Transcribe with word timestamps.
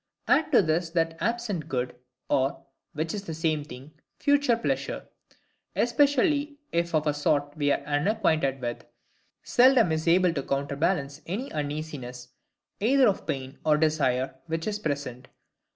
Add 0.27 0.51
to 0.51 0.63
this, 0.63 0.89
that 0.89 1.15
absent 1.19 1.69
good, 1.69 1.95
or, 2.27 2.65
which 2.93 3.13
is 3.13 3.25
the 3.25 3.35
same 3.35 3.63
thing, 3.63 3.91
future 4.17 4.57
pleasure,—especially 4.57 6.57
if 6.71 6.95
of 6.95 7.05
a 7.05 7.13
sort 7.13 7.55
we 7.55 7.71
are 7.71 7.81
unacquainted 7.85 8.61
with,—seldom 8.61 9.91
is 9.91 10.07
able 10.07 10.33
to 10.33 10.41
counterbalance 10.41 11.21
any 11.27 11.51
uneasiness, 11.51 12.29
either 12.79 13.07
of 13.07 13.27
pain 13.27 13.59
or 13.63 13.77
desire, 13.77 14.33
which 14.47 14.65
is 14.65 14.79
present. 14.79 15.27